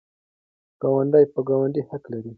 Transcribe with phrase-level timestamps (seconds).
[0.81, 2.29] ګاونډی په ګاونډي حق لري.